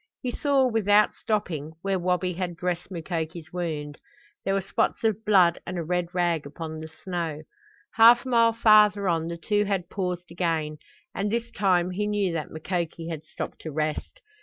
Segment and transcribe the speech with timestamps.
[0.23, 3.99] He saw, without stopping, where Wabi had dressed Mukoki's wound.
[4.43, 7.43] There were spots of blood and a red rag upon the snow.
[7.97, 10.79] Half a mile farther on the two had paused again,
[11.13, 14.21] and this time he knew that Mukoki had stopped to rest.